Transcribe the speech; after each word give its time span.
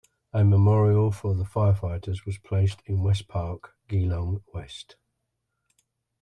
A 0.33 0.43
memorial 0.43 1.11
for 1.11 1.35
the 1.35 1.43
firefighters 1.43 2.25
was 2.25 2.39
placed 2.39 2.81
in 2.87 3.03
West 3.03 3.27
Park, 3.27 3.75
Geelong 3.87 4.41
West. 4.51 4.95